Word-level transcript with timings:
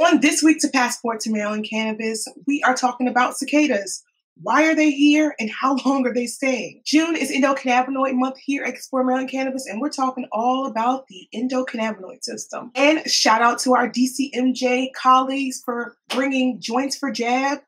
On 0.00 0.18
this 0.18 0.42
week 0.42 0.60
to 0.60 0.68
Passport 0.68 1.20
to 1.20 1.30
Maryland 1.30 1.66
Cannabis, 1.68 2.26
we 2.46 2.62
are 2.62 2.74
talking 2.74 3.06
about 3.06 3.36
cicadas. 3.36 4.02
Why 4.40 4.66
are 4.66 4.74
they 4.74 4.90
here 4.90 5.34
and 5.38 5.50
how 5.50 5.76
long 5.84 6.06
are 6.06 6.14
they 6.14 6.24
staying? 6.24 6.80
June 6.86 7.16
is 7.16 7.30
endocannabinoid 7.30 8.14
month 8.14 8.38
here 8.38 8.64
at 8.64 8.70
Explore 8.70 9.04
Maryland 9.04 9.30
Cannabis, 9.30 9.66
and 9.66 9.78
we're 9.78 9.90
talking 9.90 10.26
all 10.32 10.64
about 10.64 11.06
the 11.08 11.28
endocannabinoid 11.34 12.24
system. 12.24 12.70
And 12.74 13.06
shout 13.10 13.42
out 13.42 13.58
to 13.60 13.74
our 13.74 13.90
DCMJ 13.90 14.94
colleagues 14.94 15.60
for 15.62 15.98
bringing 16.08 16.62
Joints 16.62 16.96
for 16.96 17.12
Jab, 17.12 17.58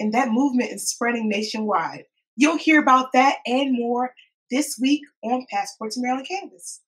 and 0.00 0.12
that 0.14 0.32
movement 0.32 0.72
is 0.72 0.88
spreading 0.88 1.28
nationwide. 1.28 2.06
You'll 2.34 2.58
hear 2.58 2.82
about 2.82 3.12
that 3.12 3.36
and 3.46 3.72
more 3.72 4.14
this 4.50 4.80
week 4.80 5.02
on 5.22 5.46
Passport 5.48 5.92
to 5.92 6.00
Maryland 6.00 6.26
Cannabis. 6.26 6.80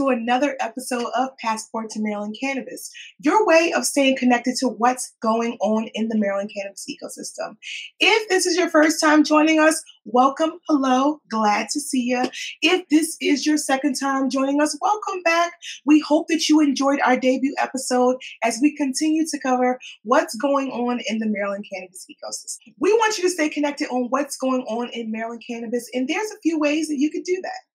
To 0.00 0.08
another 0.08 0.56
episode 0.60 1.10
of 1.14 1.36
Passport 1.36 1.90
to 1.90 2.00
Maryland 2.00 2.34
Cannabis, 2.40 2.90
your 3.18 3.46
way 3.46 3.70
of 3.76 3.84
staying 3.84 4.16
connected 4.16 4.54
to 4.60 4.68
what's 4.68 5.14
going 5.20 5.58
on 5.60 5.88
in 5.92 6.08
the 6.08 6.16
Maryland 6.16 6.50
cannabis 6.56 6.86
ecosystem. 6.88 7.56
If 7.98 8.26
this 8.30 8.46
is 8.46 8.56
your 8.56 8.70
first 8.70 8.98
time 8.98 9.24
joining 9.24 9.60
us, 9.60 9.84
welcome, 10.06 10.52
hello, 10.70 11.20
glad 11.30 11.68
to 11.72 11.80
see 11.80 12.00
you. 12.00 12.24
If 12.62 12.88
this 12.88 13.18
is 13.20 13.44
your 13.44 13.58
second 13.58 13.92
time 14.00 14.30
joining 14.30 14.62
us, 14.62 14.74
welcome 14.80 15.22
back. 15.22 15.52
We 15.84 16.00
hope 16.00 16.28
that 16.28 16.48
you 16.48 16.60
enjoyed 16.60 17.00
our 17.04 17.18
debut 17.18 17.54
episode 17.58 18.16
as 18.42 18.58
we 18.62 18.74
continue 18.74 19.26
to 19.30 19.38
cover 19.38 19.78
what's 20.04 20.34
going 20.36 20.70
on 20.70 21.00
in 21.08 21.18
the 21.18 21.28
Maryland 21.28 21.66
cannabis 21.70 22.06
ecosystem. 22.10 22.72
We 22.78 22.94
want 22.94 23.18
you 23.18 23.24
to 23.24 23.30
stay 23.30 23.50
connected 23.50 23.88
on 23.90 24.06
what's 24.08 24.38
going 24.38 24.62
on 24.62 24.88
in 24.94 25.12
Maryland 25.12 25.42
cannabis, 25.46 25.90
and 25.92 26.08
there's 26.08 26.30
a 26.30 26.40
few 26.42 26.58
ways 26.58 26.88
that 26.88 26.98
you 26.98 27.10
could 27.10 27.24
do 27.24 27.38
that. 27.42 27.69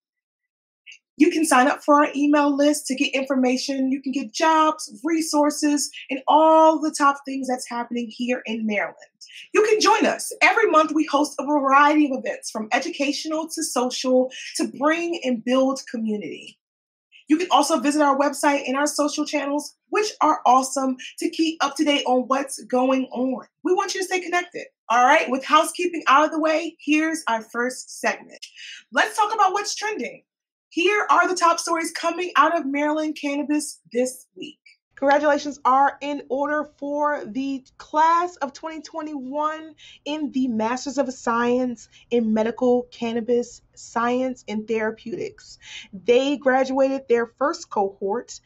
You 1.18 1.30
can 1.30 1.46
sign 1.46 1.66
up 1.66 1.82
for 1.82 2.02
our 2.02 2.10
email 2.14 2.54
list 2.54 2.86
to 2.86 2.94
get 2.94 3.14
information. 3.14 3.90
You 3.90 4.02
can 4.02 4.12
get 4.12 4.34
jobs, 4.34 5.00
resources, 5.02 5.90
and 6.10 6.20
all 6.28 6.78
the 6.78 6.94
top 6.96 7.18
things 7.24 7.48
that's 7.48 7.68
happening 7.68 8.08
here 8.10 8.42
in 8.44 8.66
Maryland. 8.66 8.96
You 9.54 9.62
can 9.62 9.80
join 9.80 10.04
us. 10.04 10.30
Every 10.42 10.70
month, 10.70 10.92
we 10.94 11.06
host 11.06 11.36
a 11.38 11.46
variety 11.46 12.06
of 12.06 12.18
events 12.18 12.50
from 12.50 12.68
educational 12.72 13.48
to 13.48 13.62
social 13.62 14.30
to 14.56 14.68
bring 14.78 15.20
and 15.24 15.42
build 15.42 15.80
community. 15.90 16.58
You 17.28 17.38
can 17.38 17.48
also 17.50 17.80
visit 17.80 18.02
our 18.02 18.16
website 18.16 18.68
and 18.68 18.76
our 18.76 18.86
social 18.86 19.24
channels, 19.24 19.74
which 19.88 20.12
are 20.20 20.40
awesome 20.46 20.96
to 21.18 21.30
keep 21.30 21.62
up 21.64 21.76
to 21.76 21.84
date 21.84 22.04
on 22.06 22.28
what's 22.28 22.62
going 22.64 23.06
on. 23.06 23.46
We 23.64 23.74
want 23.74 23.94
you 23.94 24.00
to 24.00 24.06
stay 24.06 24.20
connected. 24.20 24.66
All 24.88 25.04
right, 25.04 25.28
with 25.28 25.44
housekeeping 25.44 26.04
out 26.06 26.26
of 26.26 26.30
the 26.30 26.38
way, 26.38 26.76
here's 26.78 27.24
our 27.26 27.42
first 27.42 28.00
segment. 28.00 28.46
Let's 28.92 29.16
talk 29.16 29.34
about 29.34 29.52
what's 29.52 29.74
trending. 29.74 30.22
Here 30.76 31.06
are 31.08 31.26
the 31.26 31.34
top 31.34 31.58
stories 31.58 31.90
coming 31.90 32.32
out 32.36 32.54
of 32.54 32.66
Maryland 32.66 33.16
cannabis 33.18 33.80
this 33.94 34.26
week. 34.36 34.58
Congratulations 34.94 35.58
are 35.64 35.96
in 36.02 36.24
order 36.28 36.68
for 36.76 37.24
the 37.24 37.64
class 37.78 38.36
of 38.36 38.52
2021 38.52 39.74
in 40.04 40.32
the 40.32 40.48
Masters 40.48 40.98
of 40.98 41.10
Science 41.10 41.88
in 42.10 42.34
Medical 42.34 42.82
Cannabis 42.90 43.62
Science 43.74 44.44
and 44.48 44.68
Therapeutics. 44.68 45.58
They 45.94 46.36
graduated 46.36 47.08
their 47.08 47.24
first 47.24 47.70
cohort 47.70 48.38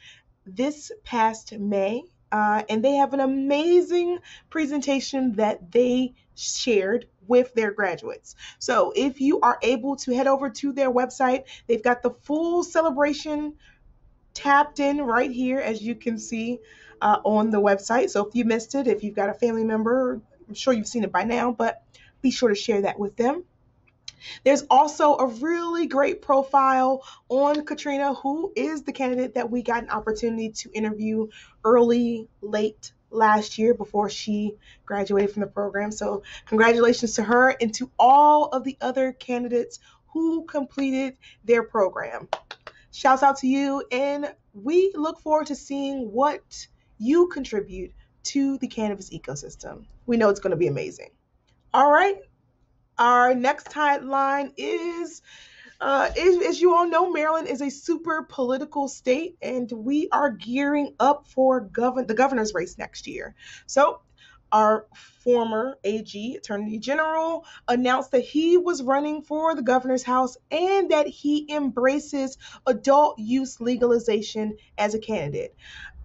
this 0.47 0.93
past 1.03 1.59
May, 1.59 2.05
uh, 2.33 2.63
and 2.69 2.85
they 2.85 2.95
have 2.95 3.13
an 3.15 3.21
amazing 3.21 4.19
presentation 4.51 5.35
that 5.35 5.73
they 5.73 6.15
shared 6.35 7.07
with 7.27 7.53
their 7.55 7.71
graduates. 7.71 8.35
So 8.59 8.93
if 8.95 9.21
you 9.21 9.41
are 9.41 9.59
able 9.63 9.97
to 9.97 10.15
head 10.15 10.27
over 10.27 10.51
to 10.51 10.73
their 10.73 10.91
website, 10.91 11.45
they've 11.67 11.83
got 11.83 12.03
the 12.03 12.11
full 12.11 12.65
celebration 12.65 13.55
tapped 14.35 14.81
in 14.81 14.99
right 14.99 15.31
here, 15.31 15.59
as 15.59 15.83
you 15.83 15.95
can 15.95 16.19
see 16.19 16.59
uh, 17.01 17.19
on 17.25 17.51
the 17.51 17.61
website. 17.61 18.11
So 18.11 18.27
if 18.27 18.35
you 18.35 18.45
missed 18.45 18.75
it, 18.75 18.87
if 18.87 19.03
you've 19.03 19.17
got 19.17 19.29
a 19.29 19.35
family 19.35 19.65
member, 19.65 20.21
I'm 20.49 20.55
sure 20.55 20.73
you've 20.73 20.89
seen 20.89 21.05
it 21.05 21.13
by 21.13 21.25
now, 21.25 21.53
but 21.53 21.83
be 22.23 22.31
sure 22.31 22.49
to 22.49 22.55
share 22.55 22.83
that 22.83 22.99
with 22.99 23.17
them. 23.17 23.45
There's 24.45 24.65
also 24.71 25.17
a 25.17 25.27
really 25.27 25.87
great 25.87 26.23
profile 26.23 27.03
on 27.29 27.65
Katrina, 27.65 28.15
who 28.15 28.53
is 28.57 28.83
the 28.83 28.93
candidate 28.93 29.35
that 29.35 29.51
we 29.51 29.63
got 29.63 29.83
an 29.83 29.91
opportunity 29.91 30.51
to 30.51 30.71
interview 30.73 31.29
early, 31.65 32.29
late 32.41 32.93
last 33.11 33.59
year 33.59 33.75
before 33.75 34.09
she 34.09 34.57
graduated 34.87 35.33
from 35.33 35.41
the 35.41 35.49
program. 35.49 35.91
So, 35.91 36.23
congratulations 36.47 37.15
to 37.15 37.23
her 37.23 37.51
and 37.61 37.75
to 37.75 37.91
all 37.99 38.47
of 38.47 38.65
the 38.65 38.77
other 38.81 39.13
candidates 39.13 39.81
who 40.13 40.45
completed 40.45 41.17
their 41.45 41.63
program. 41.63 42.29
Shouts 42.93 43.23
out 43.23 43.39
to 43.39 43.47
you, 43.47 43.85
and 43.93 44.35
we 44.53 44.93
look 44.95 45.21
forward 45.21 45.47
to 45.47 45.55
seeing 45.55 46.13
what 46.13 46.67
you 46.99 47.29
contribute 47.29 47.93
to 48.23 48.59
the 48.59 48.69
cannabis 48.69 49.11
ecosystem. 49.11 49.85
We 50.07 50.17
know 50.17 50.29
it's 50.29 50.41
going 50.41 50.51
to 50.51 50.57
be 50.57 50.67
amazing. 50.67 51.11
All 51.73 51.91
right, 51.91 52.17
our 53.01 53.35
next 53.35 53.73
headline 53.73 54.53
is 54.57 55.23
uh, 55.81 56.11
as, 56.11 56.37
as, 56.47 56.61
you 56.61 56.75
all 56.75 56.87
know, 56.87 57.11
Maryland 57.11 57.49
is 57.49 57.63
a 57.63 57.71
super 57.71 58.23
political 58.29 58.87
state, 58.87 59.39
and 59.41 59.73
we 59.73 60.11
are 60.13 60.31
gearing 60.31 60.95
up 61.01 61.27
for 61.27 61.61
govern 61.61 62.07
the 62.07 62.13
governor's 62.13 62.53
race 62.53 62.77
next 62.77 63.07
year. 63.07 63.35
So, 63.65 64.03
our 64.53 64.87
former 65.25 65.79
AG, 65.83 66.37
Attorney 66.37 66.79
General, 66.79 67.47
announced 67.67 68.11
that 68.11 68.25
he 68.25 68.59
was 68.59 68.83
running 68.83 69.23
for 69.23 69.55
the 69.55 69.63
governor's 69.63 70.03
house 70.03 70.37
and 70.51 70.91
that 70.91 71.07
he 71.07 71.51
embraces 71.51 72.37
adult 72.67 73.19
use 73.19 73.59
legalization 73.59 74.59
as 74.77 74.95
a 74.95 74.99
candidate. 74.99 75.55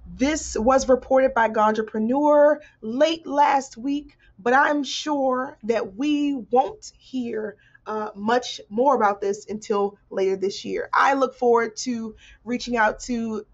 This 0.07 0.56
was 0.57 0.88
reported 0.88 1.33
by 1.33 1.50
Ganjapreneur 1.50 2.59
late 2.81 3.25
last 3.25 3.75
week, 3.75 4.16
but 4.40 4.53
I'm 4.53 4.84
sure 4.84 5.57
that 5.63 5.96
we 5.96 6.35
won't 6.51 6.91
hear 6.97 7.57
uh, 7.88 8.09
much 8.16 8.62
more 8.69 8.96
about 8.96 9.22
this 9.22 9.46
until 9.47 9.97
later 10.09 10.35
this 10.35 10.66
year. 10.66 10.90
I 10.94 11.13
look 11.13 11.35
forward 11.35 11.75
to 11.78 12.16
reaching 12.44 12.78
out 12.78 13.00
to 13.01 13.45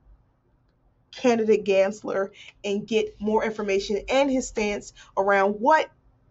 candidate 1.12 1.66
Gansler 1.66 2.30
and 2.64 2.88
get 2.88 3.20
more 3.20 3.44
information 3.44 4.00
and 4.09 4.30
his 4.30 4.47
stance 4.47 4.94
around 5.18 5.53
what 5.53 5.90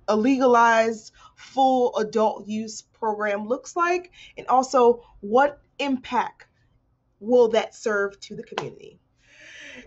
a 0.09 0.16
legalized 0.16 1.12
full 1.37 1.97
adult 1.97 2.47
use 2.47 2.83
program 2.83 3.47
looks 3.47 3.77
like 3.77 4.10
and 4.37 4.47
also 4.47 5.05
what 5.21 5.60
impact 5.78 6.47
will 7.21 7.49
that 7.49 7.75
serve 7.75 8.19
to 8.21 8.34
the 8.34 8.43
community. 8.43 9.00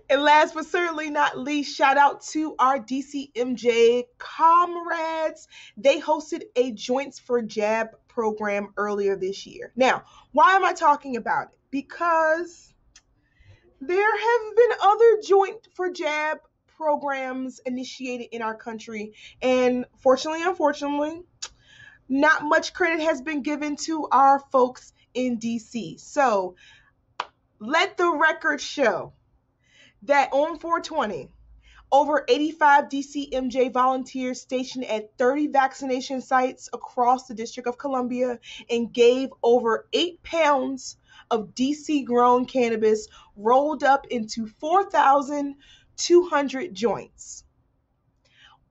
And 0.09 0.21
last 0.21 0.53
but 0.53 0.65
certainly 0.65 1.09
not 1.09 1.37
least, 1.37 1.75
shout 1.75 1.97
out 1.97 2.21
to 2.27 2.55
our 2.59 2.79
DCMJ 2.79 4.03
comrades. 4.17 5.47
They 5.77 5.99
hosted 5.99 6.43
a 6.55 6.71
Joints 6.71 7.19
for 7.19 7.41
Jab 7.41 7.89
program 8.07 8.69
earlier 8.77 9.15
this 9.15 9.45
year. 9.45 9.71
Now, 9.75 10.03
why 10.31 10.55
am 10.55 10.63
I 10.63 10.73
talking 10.73 11.17
about 11.17 11.47
it? 11.47 11.59
Because 11.71 12.73
there 13.81 14.17
have 14.17 14.55
been 14.55 14.69
other 14.81 15.21
Joint 15.23 15.67
for 15.73 15.89
Jab 15.91 16.37
programs 16.77 17.59
initiated 17.65 18.27
in 18.31 18.41
our 18.41 18.55
country, 18.55 19.13
and 19.41 19.85
fortunately, 19.97 20.43
unfortunately, 20.43 21.21
not 22.07 22.43
much 22.43 22.73
credit 22.73 23.01
has 23.01 23.21
been 23.21 23.41
given 23.41 23.75
to 23.75 24.07
our 24.11 24.39
folks 24.51 24.93
in 25.13 25.39
DC. 25.39 25.99
So, 25.99 26.55
let 27.59 27.97
the 27.97 28.11
record 28.11 28.59
show 28.61 29.13
that 30.05 30.29
on 30.31 30.59
420, 30.59 31.29
over 31.91 32.23
85 32.27 32.85
DCMJ 32.85 33.71
volunteers 33.71 34.41
stationed 34.41 34.85
at 34.85 35.15
30 35.17 35.47
vaccination 35.47 36.21
sites 36.21 36.69
across 36.73 37.27
the 37.27 37.35
District 37.35 37.67
of 37.67 37.77
Columbia 37.77 38.39
and 38.69 38.91
gave 38.91 39.29
over 39.43 39.87
eight 39.93 40.21
pounds 40.23 40.97
of 41.29 41.53
DC 41.53 42.03
grown 42.05 42.45
cannabis 42.45 43.07
rolled 43.35 43.83
up 43.83 44.07
into 44.07 44.47
4,200 44.47 46.73
joints 46.73 47.43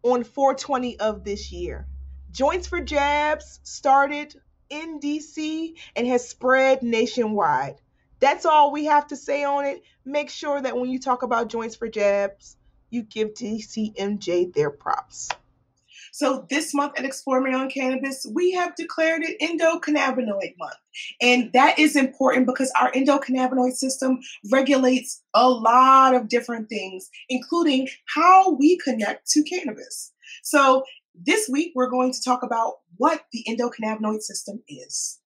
on 0.02 0.24
420 0.24 0.98
of 0.98 1.24
this 1.24 1.52
year. 1.52 1.86
Joints 2.32 2.66
for 2.66 2.80
Jabs 2.80 3.60
started 3.62 4.34
in 4.68 5.00
DC 5.00 5.74
and 5.94 6.06
has 6.06 6.28
spread 6.28 6.82
nationwide. 6.82 7.76
That's 8.20 8.46
all 8.46 8.72
we 8.72 8.86
have 8.86 9.06
to 9.08 9.16
say 9.16 9.44
on 9.44 9.64
it. 9.64 9.82
Make 10.04 10.30
sure 10.30 10.60
that 10.60 10.76
when 10.76 10.90
you 10.90 10.98
talk 10.98 11.22
about 11.22 11.48
Joints 11.48 11.76
for 11.76 11.88
Jabs, 11.88 12.56
you 12.90 13.02
give 13.02 13.34
DCMJ 13.34 14.52
their 14.52 14.70
props. 14.70 15.28
So 16.12 16.46
this 16.50 16.74
month 16.74 16.98
at 16.98 17.06
Explore 17.06 17.40
Maryland 17.40 17.72
Cannabis, 17.72 18.26
we 18.34 18.52
have 18.52 18.76
declared 18.76 19.22
it 19.22 19.40
endocannabinoid 19.40 20.58
month. 20.58 20.76
And 21.22 21.50
that 21.54 21.78
is 21.78 21.96
important 21.96 22.46
because 22.46 22.70
our 22.78 22.92
endocannabinoid 22.92 23.72
system 23.72 24.18
regulates 24.50 25.22
a 25.32 25.48
lot 25.48 26.14
of 26.14 26.28
different 26.28 26.68
things, 26.68 27.08
including 27.30 27.88
how 28.14 28.50
we 28.50 28.76
connect 28.78 29.30
to 29.30 29.42
cannabis. 29.42 30.12
So 30.42 30.84
this 31.14 31.48
week, 31.48 31.72
we're 31.74 31.90
going 31.90 32.12
to 32.12 32.22
talk 32.22 32.42
about 32.42 32.80
what 32.98 33.24
the 33.32 33.44
endocannabinoid 33.48 34.20
system 34.20 34.62
is. 34.68 35.18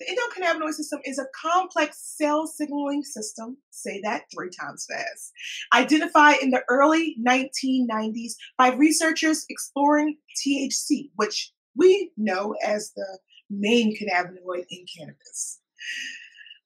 The 0.00 0.06
endocannabinoid 0.06 0.72
system 0.72 1.00
is 1.04 1.18
a 1.18 1.26
complex 1.38 1.98
cell 2.16 2.46
signaling 2.46 3.04
system, 3.04 3.58
say 3.70 4.00
that 4.02 4.24
three 4.32 4.48
times 4.48 4.86
fast, 4.90 5.32
identified 5.74 6.36
in 6.40 6.50
the 6.50 6.62
early 6.70 7.16
1990s 7.22 8.32
by 8.56 8.72
researchers 8.72 9.44
exploring 9.50 10.16
THC, 10.38 11.10
which 11.16 11.52
we 11.76 12.12
know 12.16 12.54
as 12.64 12.92
the 12.96 13.18
main 13.50 13.94
cannabinoid 13.94 14.64
in 14.70 14.86
cannabis. 14.96 15.60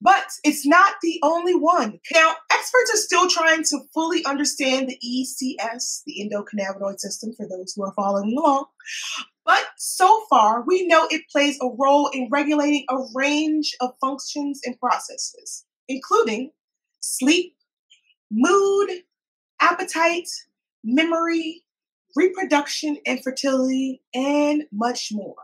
But 0.04 0.26
it's 0.44 0.66
not 0.66 0.96
the 1.02 1.18
only 1.22 1.54
one. 1.54 1.98
Now, 2.12 2.34
experts 2.52 2.92
are 2.92 2.98
still 2.98 3.26
trying 3.26 3.64
to 3.64 3.80
fully 3.94 4.22
understand 4.26 4.88
the 4.88 4.98
ECS, 5.02 6.02
the 6.04 6.16
endocannabinoid 6.20 7.00
system, 7.00 7.32
for 7.34 7.48
those 7.48 7.72
who 7.74 7.84
are 7.84 7.94
following 7.94 8.36
along. 8.36 8.66
But 9.46 9.64
so 9.78 10.24
far, 10.28 10.62
we 10.66 10.86
know 10.86 11.08
it 11.10 11.22
plays 11.32 11.58
a 11.62 11.70
role 11.78 12.08
in 12.08 12.28
regulating 12.30 12.84
a 12.90 12.98
range 13.14 13.74
of 13.80 13.94
functions 13.98 14.60
and 14.66 14.78
processes, 14.78 15.64
including 15.88 16.50
sleep, 17.00 17.56
mood, 18.30 18.90
appetite, 19.58 20.28
memory, 20.84 21.64
reproduction 22.14 22.98
and 23.06 23.22
fertility, 23.24 24.02
and 24.14 24.64
much 24.70 25.08
more. 25.12 25.36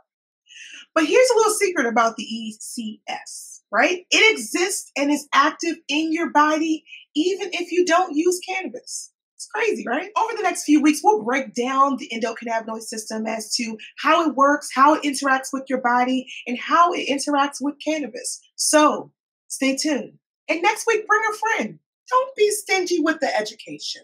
But 0.94 1.06
here's 1.06 1.30
a 1.30 1.36
little 1.36 1.54
secret 1.54 1.86
about 1.86 2.16
the 2.16 2.24
ECS, 2.24 3.49
right? 3.72 4.04
It 4.10 4.38
exists 4.38 4.90
and 4.96 5.10
is 5.10 5.28
active 5.32 5.76
in 5.88 6.12
your 6.12 6.30
body 6.30 6.84
even 7.14 7.50
if 7.52 7.72
you 7.72 7.84
don't 7.84 8.16
use 8.16 8.40
cannabis. 8.46 9.12
It's 9.36 9.46
crazy, 9.46 9.84
right? 9.86 10.10
Over 10.18 10.36
the 10.36 10.42
next 10.42 10.64
few 10.64 10.82
weeks, 10.82 11.00
we'll 11.02 11.22
break 11.22 11.54
down 11.54 11.96
the 11.96 12.10
endocannabinoid 12.14 12.82
system 12.82 13.26
as 13.26 13.54
to 13.54 13.78
how 13.98 14.28
it 14.28 14.34
works, 14.34 14.68
how 14.74 14.94
it 14.94 15.02
interacts 15.02 15.48
with 15.50 15.64
your 15.68 15.80
body, 15.80 16.30
and 16.46 16.58
how 16.58 16.92
it 16.92 17.08
interacts 17.08 17.56
with 17.58 17.76
cannabis. 17.82 18.40
So 18.56 19.12
stay 19.48 19.76
tuned. 19.76 20.18
And 20.48 20.60
next 20.60 20.86
week, 20.86 21.06
bring 21.06 21.22
a 21.30 21.36
friend. 21.36 21.78
Don't 22.10 22.36
be 22.36 22.50
stingy 22.50 23.00
with 23.00 23.20
the 23.20 23.34
education. 23.34 24.02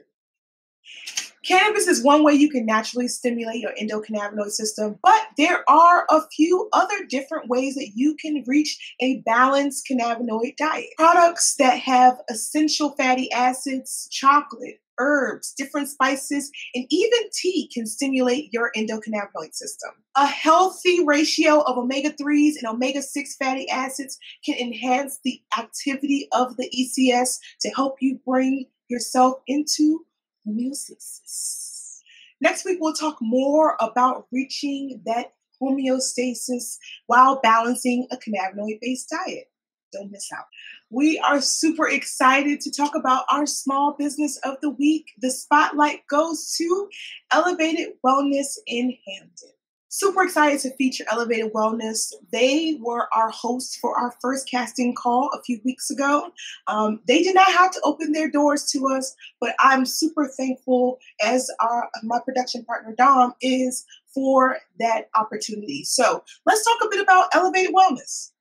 Cannabis 1.46 1.86
is 1.86 2.02
one 2.02 2.24
way 2.24 2.32
you 2.32 2.50
can 2.50 2.66
naturally 2.66 3.06
stimulate 3.06 3.60
your 3.60 3.72
endocannabinoid 3.80 4.50
system, 4.50 4.98
but 5.00 5.28
there 5.36 5.62
are 5.70 6.04
a 6.10 6.22
few 6.34 6.68
other 6.72 7.04
different 7.08 7.48
ways 7.48 7.76
that 7.76 7.92
you 7.94 8.16
can 8.16 8.42
reach 8.48 8.96
a 9.00 9.20
balanced 9.20 9.86
cannabinoid 9.88 10.56
diet. 10.56 10.88
Products 10.96 11.54
that 11.56 11.78
have 11.78 12.20
essential 12.28 12.96
fatty 12.96 13.30
acids, 13.30 14.08
chocolate, 14.10 14.80
herbs, 14.98 15.52
different 15.56 15.88
spices, 15.88 16.50
and 16.74 16.84
even 16.90 17.20
tea 17.32 17.70
can 17.72 17.86
stimulate 17.86 18.52
your 18.52 18.72
endocannabinoid 18.76 19.52
system. 19.52 19.90
A 20.16 20.26
healthy 20.26 21.04
ratio 21.04 21.60
of 21.60 21.78
omega 21.78 22.10
3s 22.10 22.54
and 22.58 22.66
omega 22.66 23.02
6 23.02 23.36
fatty 23.36 23.68
acids 23.68 24.18
can 24.44 24.58
enhance 24.58 25.20
the 25.22 25.40
activity 25.56 26.26
of 26.32 26.56
the 26.56 26.68
ECS 26.76 27.38
to 27.60 27.68
help 27.68 27.98
you 28.00 28.18
bring 28.24 28.66
yourself 28.88 29.34
into 29.46 30.04
homeostasis. 30.46 32.00
Next 32.40 32.64
week, 32.64 32.78
we'll 32.80 32.94
talk 32.94 33.16
more 33.20 33.76
about 33.80 34.26
reaching 34.30 35.00
that 35.06 35.32
homeostasis 35.60 36.76
while 37.06 37.40
balancing 37.42 38.06
a 38.10 38.16
cannabinoid 38.16 38.78
based 38.80 39.10
diet. 39.10 39.50
Don't 39.92 40.10
miss 40.10 40.30
out. 40.36 40.44
We 40.90 41.18
are 41.20 41.40
super 41.40 41.88
excited 41.88 42.60
to 42.60 42.70
talk 42.70 42.94
about 42.94 43.24
our 43.30 43.46
small 43.46 43.94
business 43.98 44.38
of 44.44 44.56
the 44.60 44.70
week. 44.70 45.12
The 45.20 45.30
spotlight 45.30 46.06
goes 46.08 46.54
to 46.58 46.88
Elevated 47.32 47.94
Wellness 48.04 48.58
in 48.66 48.96
Hampden 49.06 49.55
super 49.96 50.24
excited 50.24 50.60
to 50.60 50.76
feature 50.76 51.04
Elevated 51.10 51.54
Wellness. 51.54 52.12
They 52.30 52.76
were 52.82 53.08
our 53.14 53.30
hosts 53.30 53.76
for 53.76 53.98
our 53.98 54.14
first 54.20 54.46
casting 54.46 54.94
call 54.94 55.30
a 55.32 55.42
few 55.42 55.58
weeks 55.64 55.90
ago. 55.90 56.30
Um, 56.66 57.00
they 57.08 57.22
did 57.22 57.34
not 57.34 57.50
have 57.50 57.70
to 57.70 57.80
open 57.82 58.12
their 58.12 58.30
doors 58.30 58.70
to 58.72 58.88
us, 58.88 59.16
but 59.40 59.54
I'm 59.58 59.86
super 59.86 60.28
thankful 60.28 60.98
as 61.22 61.50
our 61.60 61.88
my 62.02 62.18
production 62.22 62.62
partner 62.64 62.94
Dom 62.94 63.32
is 63.40 63.86
for 64.12 64.58
that 64.78 65.08
opportunity. 65.14 65.82
So 65.84 66.22
let's 66.44 66.62
talk 66.62 66.76
a 66.84 66.90
bit 66.90 67.00
about 67.00 67.28
Elevated 67.34 67.74
Wellness. 67.74 68.32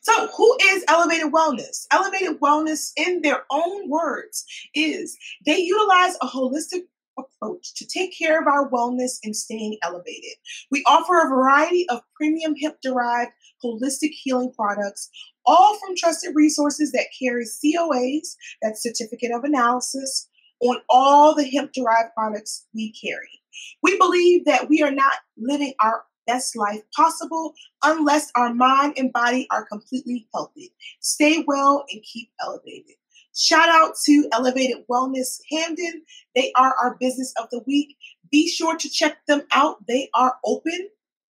So, 0.00 0.28
who 0.36 0.56
is 0.62 0.84
Elevated 0.88 1.32
Wellness? 1.32 1.86
Elevated 1.90 2.40
Wellness, 2.40 2.92
in 2.96 3.20
their 3.22 3.44
own 3.50 3.90
words, 3.90 4.44
is 4.74 5.16
they 5.44 5.58
utilize 5.58 6.14
a 6.22 6.26
holistic 6.26 6.84
approach 7.18 7.74
to 7.74 7.86
take 7.86 8.16
care 8.16 8.40
of 8.40 8.46
our 8.46 8.70
wellness 8.70 9.18
and 9.24 9.34
staying 9.34 9.78
elevated. 9.82 10.32
We 10.70 10.84
offer 10.86 11.20
a 11.20 11.28
variety 11.28 11.88
of 11.88 12.00
premium 12.14 12.54
hemp 12.56 12.76
derived 12.82 13.32
holistic 13.64 14.10
healing 14.10 14.52
products, 14.54 15.10
all 15.44 15.78
from 15.78 15.96
trusted 15.96 16.34
resources 16.34 16.92
that 16.92 17.06
carry 17.18 17.44
COAs, 17.44 18.36
that 18.62 18.78
certificate 18.78 19.32
of 19.32 19.44
analysis, 19.44 20.28
on 20.60 20.78
all 20.88 21.34
the 21.34 21.48
hemp 21.48 21.72
derived 21.72 22.14
products 22.14 22.66
we 22.74 22.92
carry. 22.92 23.40
We 23.82 23.96
believe 23.98 24.44
that 24.44 24.68
we 24.68 24.82
are 24.82 24.90
not 24.90 25.12
living 25.36 25.74
our 25.80 26.04
best 26.26 26.56
life 26.56 26.82
possible 26.94 27.54
unless 27.82 28.30
our 28.36 28.52
mind 28.52 28.94
and 28.96 29.12
body 29.12 29.46
are 29.50 29.64
completely 29.64 30.28
healthy. 30.34 30.72
Stay 31.00 31.42
well 31.46 31.84
and 31.90 32.02
keep 32.02 32.28
elevated. 32.40 32.97
Shout 33.38 33.68
out 33.68 33.94
to 34.04 34.28
Elevated 34.32 34.78
Wellness 34.90 35.38
Hampden. 35.52 36.02
They 36.34 36.50
are 36.56 36.74
our 36.82 36.96
business 36.98 37.32
of 37.40 37.48
the 37.50 37.62
week. 37.68 37.96
Be 38.32 38.48
sure 38.48 38.76
to 38.76 38.90
check 38.90 39.24
them 39.28 39.42
out. 39.52 39.76
They 39.86 40.10
are 40.12 40.34
open, 40.44 40.88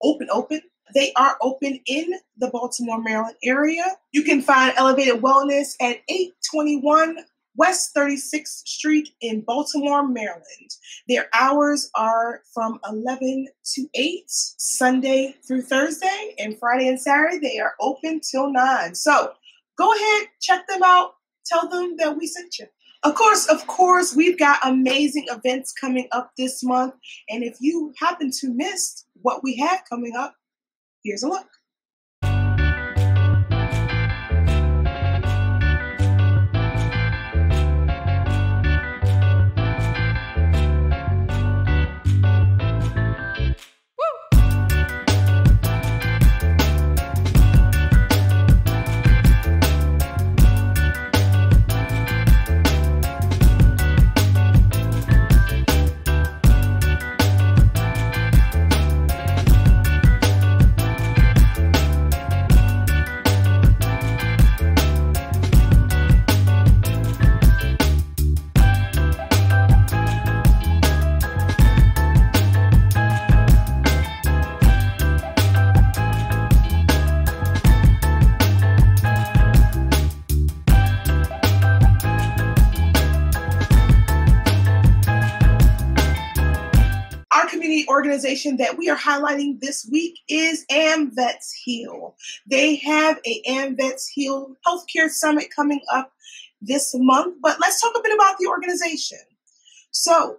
open, 0.02 0.26
open. 0.32 0.62
They 0.96 1.12
are 1.14 1.37
open 1.40 1.78
in 1.87 2.12
the 2.37 2.49
Baltimore, 2.49 3.00
Maryland 3.00 3.37
area. 3.44 3.84
You 4.10 4.25
can 4.25 4.43
find 4.43 4.75
Elevated 4.76 5.22
Wellness 5.22 5.76
at 5.81 6.02
821 6.08 7.19
West 7.54 7.94
36th 7.94 8.66
Street 8.66 9.10
in 9.20 9.43
Baltimore, 9.43 10.06
Maryland. 10.06 10.70
Their 11.08 11.28
hours 11.32 11.88
are 11.94 12.40
from 12.52 12.81
11 12.91 13.46
to 13.74 13.88
8, 13.94 14.24
Sunday 14.26 15.36
through 15.46 15.62
Thursday, 15.62 16.34
and 16.41 16.58
Friday 16.58 16.88
and 16.88 17.00
Saturday 17.00 17.38
they 17.38 17.60
are 17.60 17.74
open 17.81 18.20
till 18.20 18.50
9. 18.50 18.94
So 18.96 19.34
go 19.79 19.93
ahead, 19.94 20.29
check 20.41 20.67
them 20.67 20.82
out 20.82 21.15
tell 21.44 21.69
them 21.69 21.96
that 21.99 22.17
we 22.17 22.27
sent 22.27 22.58
you. 22.58 22.67
Of 23.05 23.17
course, 23.17 23.49
of 23.49 23.67
course, 23.67 24.15
we've 24.15 24.39
got 24.39 24.61
amazing 24.63 25.27
events 25.29 25.72
coming 25.72 26.06
up 26.13 26.31
this 26.39 26.63
month. 26.63 26.94
And 27.29 27.43
if 27.43 27.56
you 27.61 27.93
happen 27.99 28.31
to 28.41 28.55
miss 28.55 29.05
what 29.22 29.43
we 29.43 29.56
have 29.56 29.82
coming 29.91 30.15
up, 30.15 30.37
here's 31.03 31.25
a 31.25 31.29
look. 31.29 31.49
Organization 88.43 88.56
that 88.58 88.79
we 88.79 88.89
are 88.89 88.96
highlighting 88.96 89.61
this 89.61 89.89
week 89.91 90.20
is 90.29 90.65
AmVets 90.70 91.53
Heal. 91.65 92.15
They 92.46 92.77
have 92.77 93.19
a 93.25 93.43
AmVets 93.49 94.08
Heal 94.13 94.56
Healthcare 94.67 95.08
Summit 95.08 95.49
coming 95.55 95.81
up 95.93 96.13
this 96.61 96.94
month, 96.94 97.37
but 97.43 97.58
let's 97.61 97.81
talk 97.81 97.93
a 97.96 98.03
bit 98.03 98.15
about 98.15 98.37
the 98.39 98.46
organization. 98.46 99.19
So, 99.91 100.39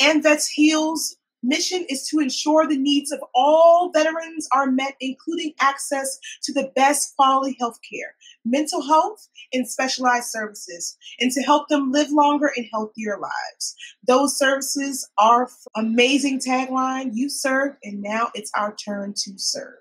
AMVETS 0.00 0.48
HEAL's 0.48 1.16
mission 1.42 1.84
is 1.88 2.06
to 2.08 2.18
ensure 2.18 2.66
the 2.66 2.76
needs 2.76 3.12
of 3.12 3.20
all 3.34 3.90
veterans 3.92 4.48
are 4.52 4.70
met, 4.70 4.94
including 5.00 5.54
access 5.60 6.18
to 6.42 6.52
the 6.52 6.70
best 6.74 7.14
quality 7.16 7.56
health 7.58 7.78
care, 7.88 8.14
mental 8.44 8.82
health, 8.82 9.28
and 9.52 9.68
specialized 9.68 10.28
services, 10.28 10.96
and 11.20 11.30
to 11.32 11.42
help 11.42 11.68
them 11.68 11.92
live 11.92 12.10
longer 12.10 12.50
and 12.56 12.66
healthier 12.72 13.18
lives. 13.18 13.74
Those 14.06 14.36
services 14.36 15.08
are 15.18 15.48
amazing 15.76 16.40
tagline 16.40 17.10
you 17.14 17.28
serve, 17.28 17.76
and 17.82 18.02
now 18.02 18.30
it's 18.34 18.50
our 18.56 18.74
turn 18.74 19.14
to 19.18 19.32
serve. 19.36 19.78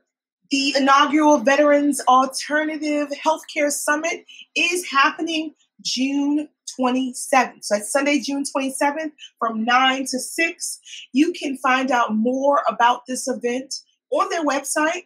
The 0.49 0.73
inaugural 0.77 1.37
Veterans 1.37 2.01
Alternative 2.09 3.07
Healthcare 3.25 3.71
Summit 3.71 4.25
is 4.53 4.89
happening 4.91 5.55
June 5.81 6.49
27th. 6.81 7.63
So 7.63 7.75
it's 7.75 7.91
Sunday, 7.91 8.19
June 8.19 8.43
27th 8.43 9.11
from 9.39 9.63
9 9.63 10.05
to 10.05 10.19
6. 10.19 10.79
You 11.13 11.31
can 11.33 11.57
find 11.57 11.91
out 11.91 12.15
more 12.15 12.61
about 12.67 13.05
this 13.07 13.27
event 13.27 13.75
on 14.11 14.29
their 14.29 14.45
website 14.45 15.05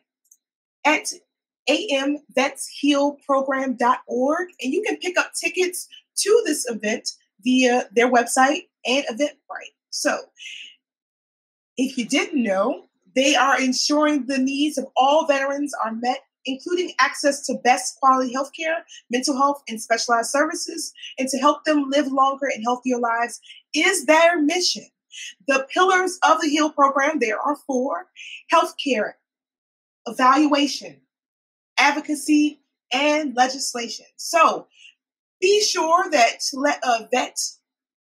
at 0.86 1.12
amvetshealprogram.org. 1.70 4.48
And 4.62 4.74
you 4.74 4.84
can 4.86 4.98
pick 4.98 5.20
up 5.20 5.32
tickets 5.39 5.88
to 6.17 6.44
this 6.46 6.70
event 6.70 7.10
via 7.44 7.89
their 7.94 8.12
website 8.12 8.67
and 8.86 9.05
Eventbrite. 9.12 9.74
So 9.89 10.17
if 11.77 11.98
you 11.98 12.05
didn't 12.05 12.41
know, 12.41 12.86
they 13.15 13.36
are 13.36 13.62
ensuring 13.62 14.25
the 14.25 14.38
needs 14.38 14.77
of 14.77 14.86
all 14.96 15.25
veterans 15.25 15.74
are 15.84 15.94
met, 15.94 16.20
including 16.46 16.94
access 17.00 17.46
to 17.46 17.56
best 17.64 17.98
quality 18.00 18.34
healthcare, 18.34 18.82
mental 19.10 19.36
health, 19.38 19.64
and 19.68 19.82
specialized 19.82 20.30
services, 20.30 20.94
and 21.18 21.28
to 21.30 21.38
help 21.38 21.64
them 21.66 21.90
live 21.90 22.08
longer 22.08 22.48
and 22.54 22.64
healthier 22.64 22.98
lives 22.98 23.40
is 23.74 24.06
their 24.06 24.42
mission. 24.42 24.86
The 25.48 25.66
pillars 25.74 26.20
of 26.24 26.42
the 26.42 26.50
HEAL 26.50 26.72
program, 26.72 27.20
there 27.20 27.40
are 27.40 27.58
four 27.68 28.08
healthcare, 28.52 29.14
evaluation, 30.06 31.02
advocacy, 31.78 32.62
and 32.92 33.36
legislation. 33.36 34.06
So 34.18 34.68
be 35.42 35.62
sure 35.62 36.10
that 36.12 36.40
let 36.54 36.84
a 36.84 37.08
vet 37.14 37.38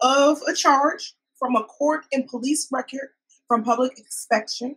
of 0.00 0.38
a 0.48 0.54
charge 0.54 1.14
from 1.38 1.56
a 1.56 1.64
court 1.64 2.04
and 2.12 2.28
police 2.28 2.68
record 2.70 3.08
from 3.48 3.64
public 3.64 3.98
inspection, 3.98 4.76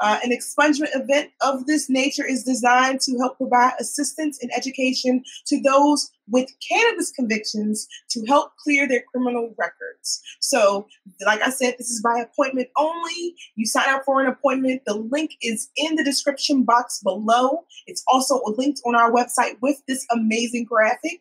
uh, 0.00 0.18
an 0.22 0.30
expungement 0.30 0.90
event 0.94 1.30
of 1.40 1.66
this 1.66 1.88
nature 1.88 2.24
is 2.26 2.44
designed 2.44 3.00
to 3.02 3.16
help 3.18 3.38
provide 3.38 3.72
assistance 3.80 4.38
and 4.42 4.50
education 4.56 5.22
to 5.46 5.60
those 5.60 6.10
with 6.28 6.48
cannabis 6.66 7.10
convictions 7.10 7.88
to 8.10 8.24
help 8.26 8.52
clear 8.56 8.88
their 8.88 9.02
criminal 9.10 9.54
records. 9.58 10.22
So, 10.40 10.86
like 11.24 11.42
I 11.42 11.50
said, 11.50 11.74
this 11.78 11.90
is 11.90 12.02
by 12.02 12.20
appointment 12.20 12.68
only. 12.76 13.34
You 13.56 13.66
sign 13.66 13.88
up 13.90 14.04
for 14.04 14.20
an 14.20 14.28
appointment. 14.28 14.82
The 14.86 14.94
link 14.94 15.32
is 15.42 15.70
in 15.76 15.96
the 15.96 16.04
description 16.04 16.62
box 16.62 17.00
below. 17.02 17.64
It's 17.86 18.04
also 18.06 18.40
linked 18.56 18.80
on 18.86 18.94
our 18.94 19.10
website 19.10 19.60
with 19.60 19.82
this 19.86 20.06
amazing 20.10 20.64
graphic. 20.64 21.20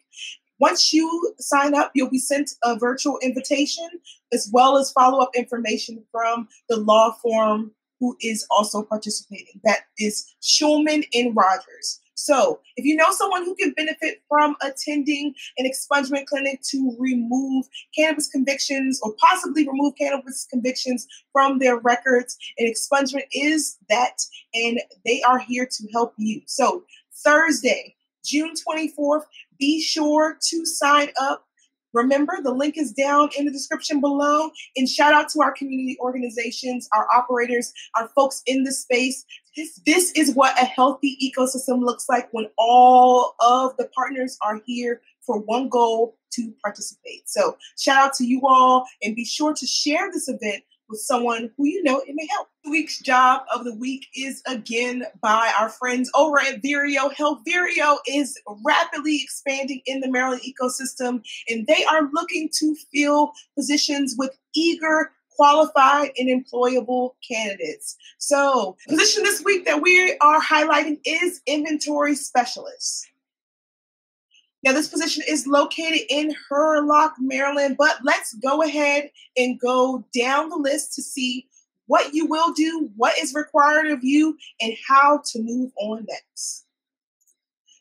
Once 0.60 0.94
you 0.94 1.34
sign 1.40 1.74
up, 1.74 1.92
you'll 1.96 2.10
be 2.10 2.20
sent 2.20 2.52
a 2.64 2.78
virtual 2.78 3.18
invitation 3.24 3.88
as 4.32 4.48
well 4.54 4.78
as 4.78 4.92
follow 4.92 5.20
up 5.20 5.32
information 5.36 6.04
from 6.12 6.48
the 6.70 6.78
law 6.78 7.16
firm 7.24 7.72
who 8.02 8.18
is 8.20 8.46
also 8.50 8.84
participating. 8.84 9.62
That 9.64 9.82
is 9.98 10.36
Shulman 10.42 11.06
and 11.14 11.34
Rogers. 11.36 12.02
So, 12.16 12.60
if 12.76 12.86
you 12.86 12.96
know 12.96 13.12
someone 13.12 13.46
who 13.46 13.56
can 13.56 13.72
benefit 13.72 14.22
from 14.28 14.56
attending 14.62 15.34
an 15.58 15.66
expungement 15.66 16.26
clinic 16.26 16.62
to 16.70 16.96
remove 17.00 17.66
cannabis 17.98 18.28
convictions 18.28 19.00
or 19.02 19.16
possibly 19.20 19.68
remove 19.68 19.94
cannabis 19.98 20.46
convictions 20.50 21.08
from 21.32 21.60
their 21.60 21.78
records, 21.78 22.38
an 22.60 22.72
expungement 22.72 23.26
is 23.32 23.78
that, 23.90 24.18
and 24.54 24.82
they 25.06 25.22
are 25.22 25.40
here 25.40 25.68
to 25.72 25.88
help 25.94 26.14
you. 26.18 26.42
So, 26.48 26.84
Thursday, 27.24 27.96
June 28.26 28.54
24th, 28.54 29.24
be 29.60 29.82
sure 29.82 30.38
to 30.50 30.66
sign 30.66 31.10
up 31.20 31.46
Remember, 31.94 32.38
the 32.42 32.54
link 32.54 32.78
is 32.78 32.92
down 32.92 33.30
in 33.38 33.46
the 33.46 33.52
description 33.52 34.00
below. 34.02 34.52
And 34.76 34.88
shout 34.88 35.14
out 35.14 35.30
to 35.30 35.42
our 35.42 35.52
community 35.52 35.98
organizations, 36.00 36.88
our 36.96 37.08
operators, 37.14 37.74
our 37.98 38.10
folks 38.10 38.42
in 38.46 38.64
the 38.64 38.72
space. 38.72 39.26
This, 39.56 39.80
this 39.86 40.12
is 40.14 40.34
what 40.34 40.60
a 40.62 40.66
healthy 40.66 41.18
ecosystem 41.22 41.82
looks 41.82 42.08
like 42.08 42.30
when 42.32 42.48
all 42.58 43.36
of 43.40 43.76
the 43.78 43.90
partners 43.96 44.38
are 44.42 44.62
here 44.66 45.02
for 45.22 45.40
one 45.40 45.70
goal 45.70 46.18
to 46.34 46.54
participate. 46.64 47.30
So, 47.30 47.58
shout 47.78 47.98
out 47.98 48.14
to 48.16 48.26
you 48.26 48.42
all 48.48 48.86
and 49.04 49.16
be 49.16 49.26
sure 49.26 49.54
to 49.54 49.68
share 49.68 50.10
this 50.12 50.30
event 50.30 50.64
with 50.92 51.00
someone 51.00 51.50
who 51.58 51.66
you 51.66 51.82
know 51.84 52.00
it 52.00 52.14
may 52.14 52.28
help. 52.28 52.48
Week's 52.70 53.00
job 53.00 53.42
of 53.54 53.66
the 53.66 53.76
week 53.76 54.06
is 54.16 54.44
again 54.48 55.04
by 55.22 55.52
our 55.60 55.70
friends 55.70 56.12
over 56.14 56.40
at 56.40 56.62
Vireo 56.62 57.12
Health. 57.14 57.40
Vireo 57.48 57.98
is 58.08 58.40
rapidly 58.64 59.20
expanding 59.24 59.82
in 59.88 60.00
the 60.00 60.12
Maryland 60.12 60.44
ecosystem, 60.44 61.24
and 61.50 61.66
they 61.66 61.84
are 61.86 62.10
looking 62.14 62.50
to 62.60 62.76
fill 62.94 63.32
positions 63.58 64.16
with 64.18 64.38
eager 64.54 65.12
qualified 65.36 66.12
and 66.18 66.30
employable 66.30 67.12
candidates. 67.28 67.98
So, 68.20 68.78
position 68.88 69.24
this 69.24 69.44
week 69.44 69.66
that 69.66 69.82
we 69.82 70.16
are 70.22 70.40
highlighting 70.40 71.00
is 71.04 71.42
inventory 71.48 72.16
specialist. 72.16 73.08
Now, 74.64 74.74
this 74.74 74.90
position 74.90 75.24
is 75.28 75.48
located 75.48 76.02
in 76.10 76.36
Hurlock, 76.50 77.14
Maryland, 77.20 77.78
but 77.78 77.98
let's 78.04 78.34
go 78.36 78.62
ahead 78.62 79.10
and 79.36 79.60
go 79.60 80.06
down 80.14 80.50
the 80.50 80.58
list 80.58 80.94
to 80.96 81.02
see 81.02 81.48
what 81.88 82.14
you 82.14 82.28
will 82.28 82.54
do, 82.54 82.90
what 82.96 83.18
is 83.18 83.34
required 83.34 83.88
of 83.88 84.04
you, 84.04 84.38
and 84.62 84.74
how 84.88 85.22
to 85.32 85.42
move 85.42 85.72
on 85.78 86.06
next. 86.08 86.66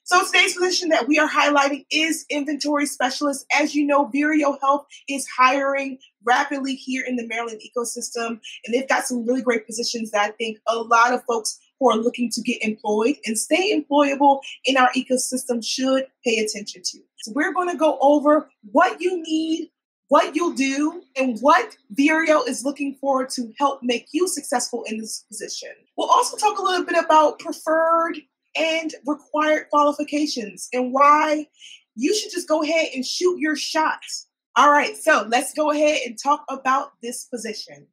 So 0.04 0.24
today's 0.24 0.54
position 0.54 0.88
that 0.88 1.06
we 1.06 1.20
are 1.20 1.28
highlighting 1.28 1.86
is 1.92 2.24
inventory 2.30 2.86
specialist. 2.86 3.46
As 3.56 3.76
you 3.76 3.86
know, 3.86 4.06
Vireo 4.06 4.58
Health 4.60 4.86
is 5.08 5.24
hiring 5.38 5.98
rapidly 6.24 6.74
here 6.74 7.04
in 7.06 7.14
the 7.14 7.28
Maryland 7.28 7.60
ecosystem, 7.64 8.40
and 8.64 8.74
they've 8.74 8.88
got 8.88 9.04
some 9.04 9.24
really 9.24 9.42
great 9.42 9.66
positions 9.66 10.10
that 10.10 10.28
I 10.28 10.30
think 10.32 10.58
a 10.66 10.76
lot 10.76 11.14
of 11.14 11.22
folks 11.28 11.60
who 11.80 11.90
are 11.90 11.96
looking 11.96 12.30
to 12.30 12.42
get 12.42 12.62
employed 12.62 13.16
and 13.24 13.36
stay 13.36 13.74
employable 13.74 14.40
in 14.66 14.76
our 14.76 14.90
ecosystem 14.92 15.64
should 15.64 16.06
pay 16.24 16.38
attention 16.38 16.82
to. 16.84 16.98
So 17.18 17.32
we're 17.34 17.52
going 17.52 17.70
to 17.70 17.76
go 17.76 17.98
over 18.00 18.48
what 18.70 19.00
you 19.00 19.22
need, 19.22 19.70
what 20.08 20.36
you'll 20.36 20.54
do, 20.54 21.02
and 21.16 21.38
what 21.40 21.76
Vireo 21.94 22.46
is 22.46 22.64
looking 22.64 22.96
for 23.00 23.26
to 23.26 23.52
help 23.58 23.82
make 23.82 24.08
you 24.12 24.28
successful 24.28 24.84
in 24.84 24.98
this 24.98 25.24
position. 25.28 25.70
We'll 25.96 26.10
also 26.10 26.36
talk 26.36 26.58
a 26.58 26.62
little 26.62 26.84
bit 26.84 27.02
about 27.02 27.38
preferred 27.38 28.18
and 28.56 28.94
required 29.06 29.68
qualifications 29.70 30.68
and 30.72 30.92
why 30.92 31.46
you 31.94 32.14
should 32.14 32.30
just 32.30 32.48
go 32.48 32.62
ahead 32.62 32.88
and 32.94 33.04
shoot 33.04 33.38
your 33.38 33.56
shots. 33.56 34.26
All 34.56 34.70
right, 34.70 34.96
so 34.96 35.26
let's 35.28 35.54
go 35.54 35.70
ahead 35.70 36.00
and 36.04 36.18
talk 36.20 36.44
about 36.48 36.92
this 37.02 37.26
position. 37.26 37.86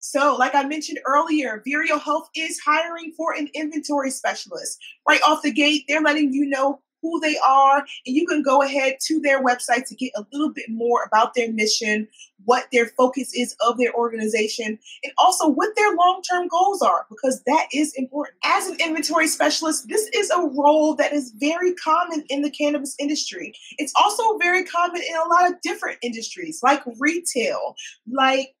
So, 0.00 0.36
like 0.36 0.54
I 0.54 0.64
mentioned 0.64 1.00
earlier, 1.06 1.62
Vireo 1.66 1.98
Health 1.98 2.28
is 2.34 2.60
hiring 2.60 3.12
for 3.16 3.34
an 3.34 3.48
inventory 3.54 4.10
specialist. 4.10 4.78
Right 5.08 5.20
off 5.26 5.42
the 5.42 5.52
gate, 5.52 5.84
they're 5.88 6.00
letting 6.00 6.32
you 6.32 6.46
know 6.46 6.80
who 7.02 7.20
they 7.20 7.36
are, 7.38 7.78
and 7.78 8.16
you 8.16 8.26
can 8.26 8.42
go 8.42 8.62
ahead 8.62 8.96
to 9.06 9.20
their 9.20 9.42
website 9.42 9.86
to 9.86 9.94
get 9.94 10.12
a 10.16 10.26
little 10.32 10.52
bit 10.52 10.66
more 10.68 11.04
about 11.04 11.34
their 11.34 11.52
mission, 11.52 12.08
what 12.44 12.66
their 12.72 12.86
focus 12.96 13.32
is 13.34 13.54
of 13.66 13.78
their 13.78 13.92
organization, 13.94 14.78
and 15.04 15.12
also 15.18 15.48
what 15.48 15.74
their 15.76 15.94
long 15.94 16.22
term 16.28 16.48
goals 16.48 16.82
are, 16.82 17.06
because 17.08 17.42
that 17.44 17.66
is 17.72 17.92
important. 17.94 18.36
As 18.44 18.66
an 18.68 18.78
inventory 18.80 19.28
specialist, 19.28 19.88
this 19.88 20.08
is 20.14 20.30
a 20.30 20.50
role 20.56 20.94
that 20.96 21.12
is 21.12 21.32
very 21.36 21.74
common 21.74 22.24
in 22.28 22.42
the 22.42 22.50
cannabis 22.50 22.94
industry. 22.98 23.52
It's 23.78 23.92
also 23.96 24.36
very 24.38 24.64
common 24.64 25.00
in 25.00 25.16
a 25.16 25.28
lot 25.28 25.50
of 25.50 25.60
different 25.62 25.98
industries, 26.02 26.60
like 26.62 26.82
retail, 26.98 27.76
like 28.10 28.54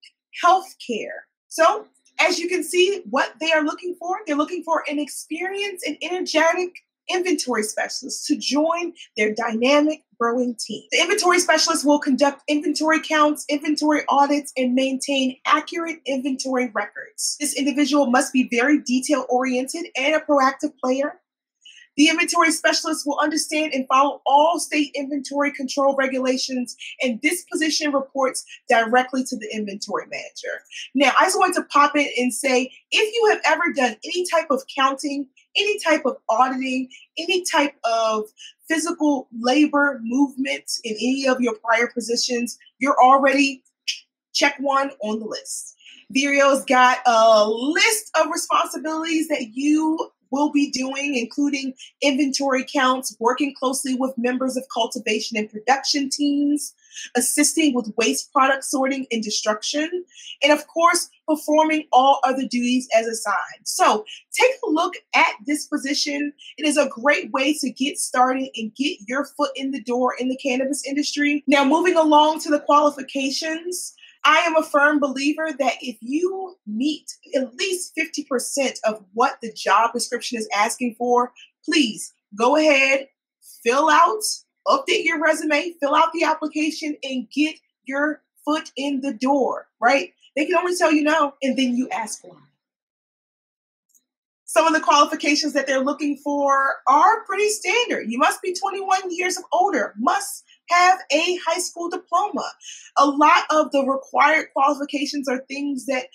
healthcare. 0.44 1.27
So, 1.48 1.86
as 2.20 2.38
you 2.38 2.48
can 2.48 2.64
see, 2.64 3.02
what 3.10 3.34
they 3.40 3.52
are 3.52 3.62
looking 3.62 3.94
for, 3.98 4.18
they're 4.26 4.36
looking 4.36 4.62
for 4.64 4.82
an 4.88 4.98
experienced 4.98 5.86
and 5.86 5.96
energetic 6.02 6.70
inventory 7.08 7.62
specialist 7.62 8.26
to 8.26 8.36
join 8.36 8.92
their 9.16 9.34
dynamic 9.34 10.02
growing 10.18 10.54
team. 10.56 10.82
The 10.90 11.00
inventory 11.00 11.38
specialist 11.40 11.86
will 11.86 12.00
conduct 12.00 12.42
inventory 12.48 13.00
counts, 13.00 13.44
inventory 13.48 14.02
audits, 14.08 14.52
and 14.56 14.74
maintain 14.74 15.36
accurate 15.46 16.00
inventory 16.06 16.70
records. 16.74 17.36
This 17.40 17.54
individual 17.54 18.10
must 18.10 18.32
be 18.32 18.48
very 18.50 18.78
detail 18.78 19.26
oriented 19.28 19.86
and 19.96 20.14
a 20.14 20.20
proactive 20.20 20.76
player. 20.82 21.20
The 21.98 22.08
inventory 22.08 22.52
specialist 22.52 23.06
will 23.06 23.18
understand 23.18 23.74
and 23.74 23.86
follow 23.88 24.22
all 24.24 24.60
state 24.60 24.92
inventory 24.94 25.52
control 25.52 25.96
regulations, 25.96 26.76
and 27.02 27.20
this 27.22 27.44
position 27.52 27.92
reports 27.92 28.44
directly 28.68 29.24
to 29.24 29.36
the 29.36 29.52
inventory 29.52 30.06
manager. 30.06 30.62
Now, 30.94 31.10
I 31.18 31.24
just 31.24 31.38
want 31.38 31.56
to 31.56 31.64
pop 31.64 31.96
in 31.96 32.08
and 32.16 32.32
say 32.32 32.70
if 32.92 33.14
you 33.14 33.26
have 33.30 33.40
ever 33.44 33.72
done 33.74 33.96
any 34.04 34.24
type 34.32 34.46
of 34.50 34.62
counting, 34.74 35.26
any 35.56 35.80
type 35.80 36.06
of 36.06 36.18
auditing, 36.28 36.88
any 37.18 37.44
type 37.44 37.74
of 37.82 38.26
physical 38.68 39.28
labor 39.36 40.00
movement 40.04 40.70
in 40.84 40.94
any 40.94 41.26
of 41.26 41.40
your 41.40 41.56
prior 41.56 41.88
positions, 41.88 42.58
you're 42.78 43.00
already 43.02 43.64
check 44.34 44.54
one 44.60 44.92
on 45.02 45.18
the 45.18 45.26
list. 45.26 45.74
Vireo's 46.10 46.64
got 46.64 46.98
a 47.06 47.44
list 47.48 48.10
of 48.18 48.30
responsibilities 48.30 49.26
that 49.28 49.48
you 49.52 49.98
will 50.30 50.50
be 50.50 50.70
doing, 50.70 51.16
including 51.16 51.74
inventory 52.02 52.64
counts, 52.64 53.16
working 53.18 53.54
closely 53.54 53.94
with 53.94 54.16
members 54.16 54.56
of 54.56 54.64
cultivation 54.72 55.36
and 55.36 55.50
production 55.50 56.10
teams, 56.10 56.74
assisting 57.16 57.74
with 57.74 57.92
waste 57.96 58.32
product 58.32 58.64
sorting 58.64 59.06
and 59.10 59.22
destruction, 59.22 60.04
and 60.42 60.52
of 60.52 60.66
course, 60.66 61.10
performing 61.28 61.86
all 61.92 62.20
other 62.24 62.46
duties 62.46 62.88
as 62.96 63.06
assigned. 63.06 63.64
So, 63.64 64.04
take 64.32 64.52
a 64.66 64.70
look 64.70 64.94
at 65.14 65.34
this 65.46 65.66
position. 65.66 66.32
It 66.56 66.66
is 66.66 66.76
a 66.76 66.88
great 66.88 67.30
way 67.32 67.56
to 67.58 67.70
get 67.70 67.98
started 67.98 68.48
and 68.56 68.74
get 68.74 68.98
your 69.06 69.26
foot 69.36 69.50
in 69.54 69.70
the 69.70 69.82
door 69.82 70.14
in 70.18 70.28
the 70.28 70.36
cannabis 70.36 70.86
industry. 70.86 71.44
Now, 71.46 71.64
moving 71.64 71.96
along 71.96 72.40
to 72.40 72.50
the 72.50 72.60
qualifications. 72.60 73.94
I 74.24 74.38
am 74.38 74.56
a 74.56 74.62
firm 74.62 74.98
believer 75.00 75.48
that 75.58 75.74
if 75.80 75.96
you 76.00 76.56
meet 76.66 77.14
at 77.34 77.54
least 77.56 77.96
50% 77.96 78.78
of 78.84 79.04
what 79.14 79.38
the 79.42 79.52
job 79.52 79.92
description 79.92 80.38
is 80.38 80.48
asking 80.54 80.96
for, 80.98 81.32
please 81.64 82.12
go 82.36 82.56
ahead, 82.56 83.08
fill 83.64 83.88
out, 83.88 84.22
update 84.66 85.04
your 85.04 85.20
resume, 85.20 85.72
fill 85.80 85.94
out 85.94 86.12
the 86.12 86.24
application, 86.24 86.96
and 87.02 87.28
get 87.30 87.56
your 87.84 88.22
foot 88.44 88.70
in 88.76 89.00
the 89.00 89.14
door, 89.14 89.68
right? 89.80 90.12
They 90.36 90.46
can 90.46 90.56
only 90.56 90.76
tell 90.76 90.92
you 90.92 91.02
no, 91.02 91.34
and 91.42 91.56
then 91.56 91.76
you 91.76 91.88
ask 91.90 92.22
why. 92.26 92.36
Some 94.44 94.66
of 94.66 94.72
the 94.72 94.80
qualifications 94.80 95.52
that 95.52 95.66
they're 95.66 95.84
looking 95.84 96.16
for 96.16 96.76
are 96.86 97.24
pretty 97.26 97.50
standard. 97.50 98.10
You 98.10 98.18
must 98.18 98.40
be 98.40 98.54
21 98.54 99.10
years 99.10 99.36
of 99.36 99.44
older, 99.52 99.94
must 99.98 100.44
have 100.70 100.98
a 101.10 101.38
high 101.46 101.60
school 101.60 101.88
diploma. 101.88 102.50
A 102.96 103.06
lot 103.06 103.44
of 103.50 103.70
the 103.72 103.84
required 103.84 104.48
qualifications 104.52 105.28
are 105.28 105.44
things 105.48 105.86
that 105.86 106.06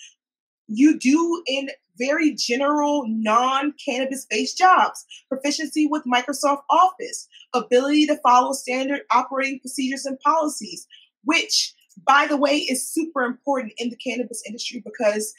you 0.68 0.98
do 0.98 1.44
in 1.48 1.70
very 1.98 2.34
general 2.34 3.06
non 3.08 3.74
cannabis 3.84 4.26
based 4.30 4.58
jobs 4.58 5.06
proficiency 5.30 5.88
with 5.88 6.04
Microsoft 6.12 6.64
Office, 6.70 7.28
ability 7.54 8.08
to 8.08 8.18
follow 8.18 8.54
standard 8.54 9.02
operating 9.12 9.60
procedures 9.60 10.06
and 10.06 10.20
policies, 10.20 10.88
which, 11.24 11.74
by 12.06 12.26
the 12.28 12.38
way, 12.38 12.58
is 12.58 12.88
super 12.88 13.24
important 13.24 13.74
in 13.78 13.90
the 13.90 13.98
cannabis 13.98 14.42
industry 14.48 14.82
because 14.84 15.34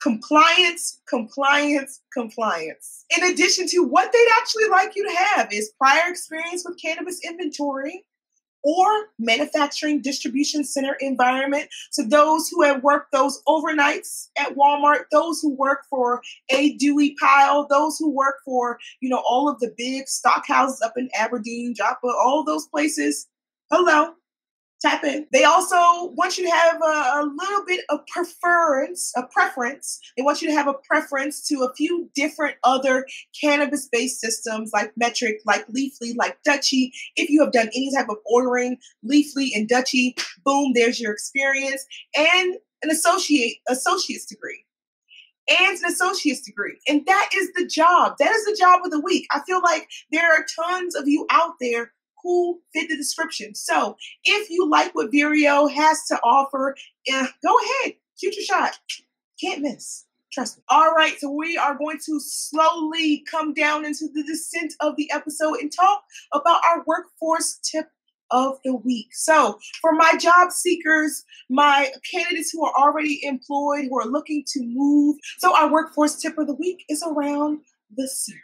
compliance, 0.00 1.00
compliance, 1.08 2.02
compliance. 2.12 3.04
In 3.16 3.24
addition 3.24 3.66
to 3.68 3.82
what 3.82 4.12
they'd 4.12 4.28
actually 4.38 4.68
like 4.68 4.94
you 4.94 5.08
to 5.08 5.16
have 5.16 5.52
is 5.52 5.72
prior 5.78 6.10
experience 6.10 6.62
with 6.64 6.80
cannabis 6.80 7.20
inventory, 7.24 8.04
or 8.64 8.88
manufacturing 9.18 10.00
distribution 10.00 10.64
center 10.64 10.96
environment. 11.00 11.68
to 11.92 12.02
those 12.02 12.48
who 12.48 12.62
have 12.62 12.82
worked 12.82 13.12
those 13.12 13.42
overnights 13.46 14.28
at 14.38 14.54
Walmart, 14.56 15.04
those 15.12 15.40
who 15.40 15.54
work 15.54 15.80
for 15.88 16.22
a 16.50 16.72
Dewey 16.74 17.14
Pile, 17.20 17.66
those 17.68 17.98
who 17.98 18.10
work 18.10 18.36
for, 18.44 18.78
you 19.00 19.08
know, 19.08 19.22
all 19.28 19.48
of 19.48 19.60
the 19.60 19.72
big 19.76 20.08
stock 20.08 20.46
houses 20.46 20.80
up 20.82 20.94
in 20.96 21.08
Aberdeen, 21.14 21.74
Joppa, 21.74 22.06
all 22.06 22.42
those 22.42 22.66
places. 22.66 23.28
Hello, 23.70 24.14
tap 24.80 25.04
in. 25.04 25.26
They 25.32 25.44
also 25.44 25.76
want 26.12 26.36
you 26.36 26.44
to 26.44 26.50
have 26.50 26.76
a, 26.76 26.84
a, 26.84 27.30
little 27.36 27.64
bit 27.66 27.84
of 27.88 28.00
preference, 28.06 29.12
a 29.16 29.22
preference. 29.26 29.98
They 30.16 30.22
want 30.22 30.42
you 30.42 30.48
to 30.48 30.54
have 30.54 30.68
a 30.68 30.74
preference 30.74 31.46
to 31.48 31.62
a 31.62 31.74
few 31.74 32.10
different 32.14 32.56
other 32.64 33.06
cannabis 33.40 33.88
based 33.90 34.20
systems 34.20 34.70
like 34.72 34.92
Metrc, 35.00 35.36
like 35.46 35.66
Leafly, 35.68 36.14
like 36.16 36.38
Dutchie. 36.46 36.90
If 37.16 37.30
you 37.30 37.42
have 37.42 37.52
done 37.52 37.68
any 37.68 37.90
type 37.94 38.08
of 38.08 38.16
ordering, 38.26 38.76
Leafly 39.08 39.50
and 39.54 39.68
Dutchie, 39.68 40.14
boom, 40.44 40.72
there's 40.74 41.00
your 41.00 41.12
experience. 41.12 41.84
And 42.16 42.56
an 42.82 42.90
associate 42.90 43.56
associate's 43.68 44.26
degree. 44.26 44.64
And 45.48 45.78
an 45.78 45.84
associate's 45.90 46.40
degree. 46.40 46.78
And 46.88 47.04
that 47.06 47.30
is 47.34 47.52
the 47.54 47.66
job. 47.66 48.14
That 48.18 48.30
is 48.30 48.44
the 48.44 48.56
job 48.58 48.80
of 48.84 48.90
the 48.90 49.00
week. 49.00 49.26
I 49.30 49.40
feel 49.46 49.60
like 49.62 49.88
there 50.10 50.32
are 50.32 50.46
tons 50.58 50.94
of 50.94 51.06
you 51.06 51.26
out 51.30 51.52
there 51.60 51.92
who 52.24 52.60
fit 52.72 52.88
the 52.88 52.96
description. 52.96 53.54
So 53.54 53.96
if 54.24 54.50
you 54.50 54.68
like 54.68 54.94
what 54.94 55.12
Vireo 55.12 55.72
has 55.72 56.04
to 56.08 56.18
offer, 56.24 56.74
uh, 57.12 57.26
go 57.44 57.56
ahead, 57.58 57.94
shoot 58.16 58.34
your 58.34 58.44
shot. 58.44 58.78
Can't 59.40 59.60
miss. 59.60 60.06
Trust 60.32 60.58
me. 60.58 60.64
All 60.68 60.92
right, 60.92 61.16
so 61.20 61.30
we 61.30 61.56
are 61.56 61.76
going 61.76 61.98
to 62.06 62.18
slowly 62.18 63.24
come 63.30 63.54
down 63.54 63.84
into 63.84 64.08
the 64.12 64.24
descent 64.24 64.74
of 64.80 64.96
the 64.96 65.08
episode 65.12 65.58
and 65.60 65.70
talk 65.70 66.02
about 66.32 66.60
our 66.68 66.82
workforce 66.86 67.60
tip 67.62 67.86
of 68.32 68.58
the 68.64 68.74
week. 68.74 69.08
So, 69.12 69.60
for 69.80 69.92
my 69.92 70.14
job 70.18 70.50
seekers, 70.50 71.24
my 71.48 71.92
candidates 72.10 72.50
who 72.50 72.64
are 72.64 72.72
already 72.76 73.20
employed, 73.22 73.84
who 73.88 74.00
are 74.00 74.08
looking 74.08 74.42
to 74.48 74.60
move, 74.64 75.18
so 75.38 75.56
our 75.56 75.70
workforce 75.70 76.16
tip 76.16 76.36
of 76.36 76.48
the 76.48 76.54
week 76.54 76.84
is 76.88 77.04
around 77.06 77.60
the 77.96 78.08
search. 78.08 78.34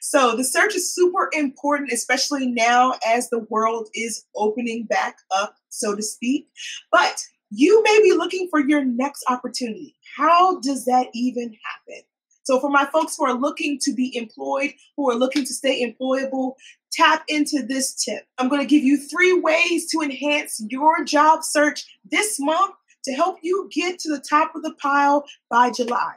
So 0.00 0.36
the 0.36 0.44
search 0.44 0.74
is 0.74 0.94
super 0.94 1.30
important, 1.32 1.92
especially 1.92 2.46
now 2.46 2.94
as 3.06 3.30
the 3.30 3.46
world 3.50 3.88
is 3.94 4.24
opening 4.36 4.84
back 4.84 5.16
up, 5.30 5.56
so 5.68 5.94
to 5.94 6.02
speak. 6.02 6.48
But 6.90 7.24
you 7.50 7.82
may 7.82 8.00
be 8.02 8.12
looking 8.12 8.48
for 8.50 8.60
your 8.60 8.84
next 8.84 9.24
opportunity. 9.28 9.94
How 10.16 10.60
does 10.60 10.84
that 10.86 11.08
even 11.14 11.54
happen? 11.64 12.02
So, 12.44 12.58
for 12.58 12.70
my 12.70 12.86
folks 12.86 13.16
who 13.16 13.24
are 13.24 13.38
looking 13.38 13.78
to 13.82 13.94
be 13.94 14.16
employed, 14.16 14.72
who 14.96 15.08
are 15.10 15.14
looking 15.14 15.44
to 15.44 15.54
stay 15.54 15.86
employable, 15.86 16.54
tap 16.92 17.24
into 17.28 17.62
this 17.62 17.94
tip. 17.94 18.24
I'm 18.38 18.48
going 18.48 18.60
to 18.60 18.66
give 18.66 18.82
you 18.82 18.98
three 18.98 19.38
ways 19.38 19.88
to 19.90 20.00
enhance 20.00 20.60
your 20.68 21.04
job 21.04 21.44
search 21.44 21.84
this 22.10 22.38
month 22.40 22.74
to 23.04 23.12
help 23.12 23.38
you 23.42 23.68
get 23.72 23.98
to 24.00 24.10
the 24.10 24.20
top 24.20 24.54
of 24.54 24.62
the 24.62 24.74
pile 24.74 25.24
by 25.50 25.70
July. 25.70 26.14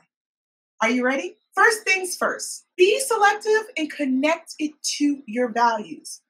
Are 0.82 0.90
you 0.90 1.06
ready? 1.06 1.38
First 1.56 1.84
things 1.84 2.18
first, 2.18 2.66
be 2.76 3.00
selective 3.00 3.70
and 3.78 3.90
connect 3.90 4.56
it 4.60 4.72
to 4.98 5.22
your 5.26 5.52
values. 5.52 6.22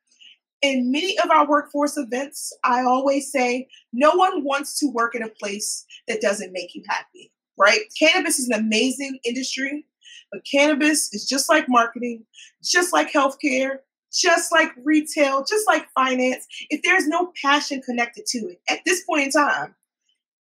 In 0.61 0.91
many 0.91 1.17
of 1.19 1.31
our 1.31 1.47
workforce 1.47 1.97
events, 1.97 2.55
I 2.63 2.83
always 2.83 3.31
say 3.31 3.67
no 3.91 4.11
one 4.11 4.43
wants 4.43 4.79
to 4.79 4.87
work 4.87 5.15
in 5.15 5.23
a 5.23 5.29
place 5.29 5.83
that 6.07 6.21
doesn't 6.21 6.53
make 6.53 6.75
you 6.75 6.83
happy, 6.87 7.31
right? 7.57 7.81
Cannabis 7.99 8.39
is 8.39 8.49
an 8.49 8.59
amazing 8.59 9.19
industry, 9.25 9.85
but 10.31 10.45
cannabis 10.49 11.11
is 11.13 11.27
just 11.27 11.49
like 11.49 11.65
marketing, 11.67 12.25
just 12.63 12.93
like 12.93 13.11
healthcare, 13.11 13.79
just 14.13 14.51
like 14.51 14.71
retail, 14.83 15.43
just 15.43 15.67
like 15.67 15.87
finance. 15.95 16.45
If 16.69 16.81
there's 16.83 17.07
no 17.07 17.31
passion 17.41 17.81
connected 17.81 18.25
to 18.27 18.37
it 18.49 18.61
at 18.69 18.79
this 18.85 19.03
point 19.03 19.23
in 19.23 19.31
time, 19.31 19.75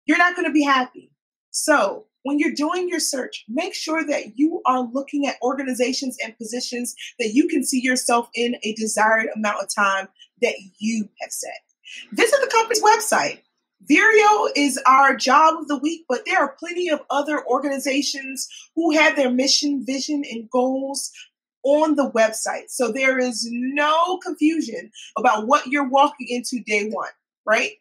you're 0.06 0.18
not 0.18 0.36
going 0.36 0.48
to 0.48 0.54
be 0.54 0.64
happy. 0.64 1.12
So, 1.52 2.06
when 2.24 2.40
you're 2.40 2.54
doing 2.54 2.88
your 2.88 3.00
search, 3.00 3.46
make 3.48 3.74
sure 3.74 4.06
that 4.06 4.38
you 4.38 4.62
are 4.66 4.82
looking 4.82 5.28
at 5.28 5.42
organizations 5.42 6.18
and 6.24 6.38
positions 6.38 6.96
that 7.20 7.34
you 7.34 7.48
can 7.48 7.64
see 7.64 7.82
yourself 7.82 8.30
in 8.36 8.56
a 8.64 8.74
desired 8.74 9.28
amount 9.36 9.62
of 9.62 9.74
time 9.74 10.08
that 10.42 10.56
you 10.80 11.10
have 11.22 11.32
set. 11.32 11.62
Visit 12.12 12.40
the 12.42 12.48
company's 12.48 12.82
website. 12.84 13.42
Vireo 13.90 14.50
is 14.56 14.80
our 14.86 15.16
job 15.16 15.60
of 15.60 15.68
the 15.68 15.78
week, 15.78 16.06
but 16.08 16.26
there 16.26 16.40
are 16.40 16.56
plenty 16.60 16.90
of 16.90 17.02
other 17.10 17.46
organizations 17.48 18.48
who 18.76 18.92
have 18.92 19.16
their 19.16 19.32
mission, 19.32 19.84
vision, 19.86 20.24
and 20.30 20.50
goals 20.52 21.12
on 21.64 21.96
the 21.96 22.12
website. 22.12 22.70
So 22.70 22.92
there 22.92 23.18
is 23.20 23.48
no 23.52 24.18
confusion 24.18 24.92
about 25.18 25.48
what 25.48 25.68
you're 25.68 25.90
walking 25.90 26.28
into 26.30 26.64
day 26.64 26.90
one, 26.90 27.10
right? 27.46 27.72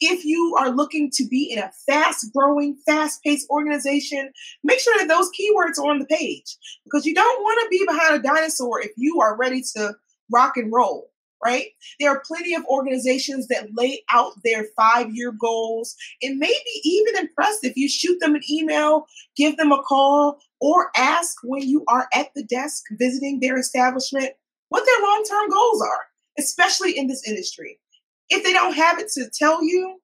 If 0.00 0.24
you 0.24 0.56
are 0.58 0.70
looking 0.70 1.10
to 1.14 1.26
be 1.28 1.50
in 1.52 1.58
a 1.58 1.70
fast 1.86 2.32
growing, 2.34 2.76
fast 2.86 3.22
paced 3.22 3.48
organization, 3.50 4.30
make 4.64 4.80
sure 4.80 4.96
that 4.98 5.08
those 5.08 5.30
keywords 5.30 5.78
are 5.78 5.90
on 5.90 5.98
the 5.98 6.06
page 6.06 6.56
because 6.84 7.06
you 7.06 7.14
don't 7.14 7.42
want 7.42 7.60
to 7.62 7.68
be 7.70 7.84
behind 7.86 8.14
a 8.14 8.22
dinosaur 8.22 8.80
if 8.80 8.92
you 8.96 9.20
are 9.20 9.36
ready 9.36 9.62
to 9.76 9.94
rock 10.30 10.56
and 10.56 10.72
roll 10.72 11.10
right? 11.44 11.68
There 11.98 12.10
are 12.10 12.22
plenty 12.26 12.54
of 12.54 12.64
organizations 12.66 13.48
that 13.48 13.68
lay 13.74 14.02
out 14.12 14.32
their 14.44 14.66
five 14.76 15.14
year 15.14 15.32
goals 15.32 15.96
and 16.22 16.38
maybe 16.38 16.54
even 16.84 17.16
impressed 17.16 17.64
if 17.64 17.76
you 17.76 17.88
shoot 17.88 18.18
them 18.20 18.34
an 18.34 18.42
email, 18.50 19.06
give 19.36 19.56
them 19.56 19.72
a 19.72 19.82
call, 19.82 20.38
or 20.60 20.90
ask 20.96 21.36
when 21.42 21.62
you 21.62 21.84
are 21.88 22.08
at 22.12 22.28
the 22.34 22.44
desk 22.44 22.84
visiting 22.98 23.40
their 23.40 23.58
establishment 23.58 24.32
what 24.68 24.84
their 24.84 25.08
long 25.08 25.24
term 25.28 25.48
goals 25.50 25.82
are, 25.82 26.06
especially 26.38 26.96
in 26.96 27.06
this 27.06 27.26
industry. 27.26 27.78
If 28.30 28.44
they 28.44 28.52
don't 28.52 28.74
have 28.74 28.98
it 28.98 29.10
to 29.14 29.28
tell 29.28 29.62
you, 29.62 30.00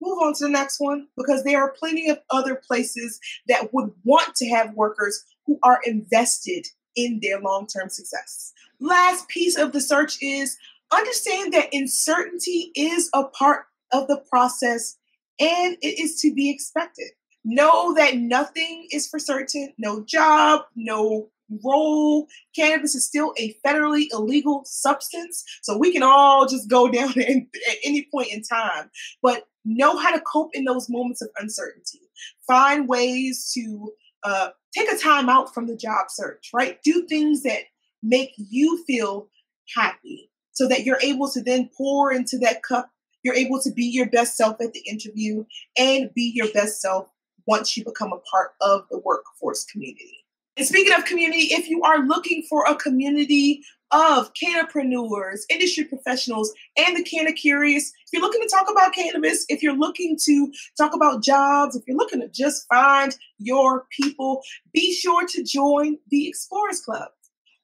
move 0.00 0.18
on 0.18 0.34
to 0.34 0.44
the 0.44 0.50
next 0.50 0.80
one 0.80 1.08
because 1.16 1.44
there 1.44 1.62
are 1.62 1.72
plenty 1.72 2.10
of 2.10 2.18
other 2.30 2.54
places 2.54 3.18
that 3.48 3.72
would 3.72 3.90
want 4.04 4.34
to 4.36 4.48
have 4.48 4.74
workers 4.74 5.24
who 5.46 5.58
are 5.62 5.80
invested 5.84 6.66
in 6.96 7.20
their 7.22 7.40
long 7.40 7.66
term 7.66 7.88
success. 7.88 8.52
Last 8.80 9.28
piece 9.28 9.56
of 9.56 9.72
the 9.72 9.80
search 9.80 10.18
is 10.20 10.56
understand 10.92 11.52
that 11.52 11.72
uncertainty 11.72 12.70
is 12.74 13.10
a 13.14 13.24
part 13.24 13.66
of 13.92 14.08
the 14.08 14.18
process 14.28 14.96
and 15.40 15.76
it 15.82 15.98
is 15.98 16.20
to 16.20 16.32
be 16.32 16.50
expected. 16.50 17.08
Know 17.44 17.94
that 17.94 18.16
nothing 18.16 18.88
is 18.90 19.08
for 19.08 19.18
certain, 19.18 19.72
no 19.78 20.02
job, 20.04 20.62
no 20.76 21.28
role. 21.64 22.26
Cannabis 22.56 22.94
is 22.94 23.06
still 23.06 23.32
a 23.38 23.54
federally 23.66 24.06
illegal 24.12 24.62
substance, 24.64 25.44
so 25.62 25.76
we 25.76 25.92
can 25.92 26.02
all 26.02 26.46
just 26.46 26.68
go 26.68 26.88
down 26.92 27.10
at 27.18 27.76
any 27.84 28.06
point 28.12 28.28
in 28.32 28.42
time. 28.42 28.90
But 29.22 29.46
know 29.64 29.96
how 29.96 30.14
to 30.14 30.20
cope 30.20 30.50
in 30.54 30.64
those 30.64 30.88
moments 30.88 31.22
of 31.22 31.30
uncertainty. 31.38 32.00
Find 32.46 32.88
ways 32.88 33.50
to 33.54 33.92
uh, 34.22 34.48
take 34.76 34.90
a 34.90 34.96
time 34.96 35.28
out 35.28 35.54
from 35.54 35.66
the 35.66 35.76
job 35.76 36.06
search, 36.08 36.50
right? 36.52 36.78
Do 36.82 37.06
things 37.06 37.42
that 37.42 37.60
make 38.02 38.32
you 38.36 38.84
feel 38.86 39.28
happy 39.74 40.30
so 40.52 40.68
that 40.68 40.84
you're 40.84 41.00
able 41.02 41.28
to 41.30 41.42
then 41.42 41.70
pour 41.76 42.12
into 42.12 42.38
that 42.38 42.62
cup. 42.62 42.90
You're 43.22 43.34
able 43.34 43.60
to 43.62 43.72
be 43.72 43.84
your 43.84 44.08
best 44.08 44.36
self 44.36 44.60
at 44.60 44.72
the 44.72 44.82
interview 44.86 45.44
and 45.78 46.10
be 46.14 46.32
your 46.34 46.48
best 46.52 46.80
self 46.80 47.08
once 47.46 47.76
you 47.76 47.84
become 47.84 48.12
a 48.12 48.18
part 48.30 48.52
of 48.60 48.84
the 48.90 48.98
workforce 48.98 49.64
community. 49.64 50.23
And 50.56 50.66
speaking 50.66 50.94
of 50.96 51.04
community, 51.04 51.48
if 51.52 51.68
you 51.68 51.82
are 51.82 52.06
looking 52.06 52.44
for 52.48 52.64
a 52.64 52.76
community 52.76 53.62
of 53.90 54.30
cannapreneurs, 54.34 55.40
industry 55.50 55.84
professionals, 55.84 56.52
and 56.76 56.96
the 56.96 57.02
canna 57.02 57.32
curious, 57.32 57.88
if 57.88 58.12
you're 58.12 58.22
looking 58.22 58.40
to 58.40 58.48
talk 58.48 58.66
about 58.70 58.94
cannabis, 58.94 59.44
if 59.48 59.62
you're 59.62 59.76
looking 59.76 60.16
to 60.24 60.52
talk 60.76 60.94
about 60.94 61.22
jobs, 61.22 61.74
if 61.74 61.82
you're 61.86 61.96
looking 61.96 62.20
to 62.20 62.28
just 62.28 62.66
find 62.68 63.16
your 63.38 63.86
people, 63.90 64.42
be 64.72 64.92
sure 64.94 65.26
to 65.26 65.42
join 65.42 65.98
the 66.10 66.28
Explorers 66.28 66.80
Club. 66.80 67.08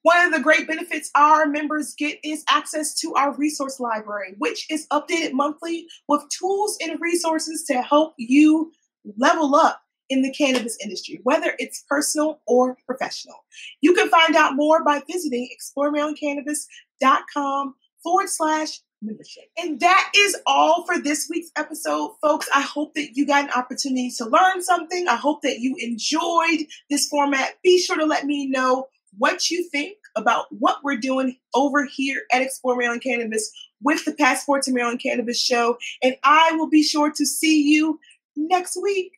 One 0.03 0.24
of 0.24 0.33
the 0.33 0.40
great 0.40 0.66
benefits 0.66 1.11
our 1.14 1.46
members 1.46 1.94
get 1.96 2.18
is 2.24 2.42
access 2.48 2.94
to 3.00 3.14
our 3.14 3.37
resource 3.37 3.79
library, 3.79 4.35
which 4.38 4.66
is 4.70 4.87
updated 4.92 5.33
monthly 5.33 5.87
with 6.09 6.22
tools 6.37 6.79
and 6.81 6.98
resources 7.00 7.64
to 7.68 7.83
help 7.83 8.14
you 8.16 8.72
level 9.18 9.55
up 9.55 9.81
in 10.11 10.20
the 10.23 10.33
cannabis 10.33 10.77
industry, 10.83 11.20
whether 11.23 11.55
it's 11.59 11.85
personal 11.88 12.40
or 12.46 12.77
professional. 12.87 13.44
You 13.81 13.94
can 13.94 14.11
find 14.11 14.37
out 14.37 14.57
more 14.57 14.85
by 14.85 15.03
visiting 15.11 15.49
exploremarylandcannabis.com 15.57 17.75
forward 18.03 18.29
slash 18.29 18.81
membership. 19.03 19.44
And 19.57 19.81
that 19.81 20.12
is 20.14 20.37
all 20.46 20.85
for 20.85 20.99
this 20.99 21.27
week's 21.31 21.51
episode, 21.57 22.16
folks. 22.20 22.46
I 22.55 22.61
hope 22.61 22.92
that 22.94 23.16
you 23.16 23.27
got 23.27 23.44
an 23.44 23.51
opportunity 23.51 24.12
to 24.18 24.27
learn 24.27 24.62
something. 24.62 25.09
I 25.09 25.16
hope 25.16 25.40
that 25.42 25.61
you 25.61 25.75
enjoyed 25.79 26.66
this 26.90 27.09
format. 27.09 27.55
Be 27.62 27.81
sure 27.81 27.96
to 27.96 28.05
let 28.05 28.27
me 28.27 28.46
know 28.46 28.88
what 29.16 29.51
you 29.51 29.66
think 29.70 29.96
about 30.16 30.46
what 30.51 30.79
we're 30.83 30.96
doing 30.96 31.37
over 31.55 31.85
here 31.85 32.23
at 32.33 32.42
Explore 32.42 32.77
Maryland 32.77 33.03
Cannabis 33.03 33.51
with 33.83 34.05
the 34.05 34.12
Passport 34.12 34.62
to 34.64 34.73
Maryland 34.73 35.01
Cannabis 35.03 35.40
show. 35.40 35.79
And 36.03 36.16
I 36.23 36.53
will 36.53 36.68
be 36.68 36.83
sure 36.83 37.11
to 37.11 37.27
see 37.27 37.62
you 37.62 37.99
next 38.37 38.77
week. 38.81 39.12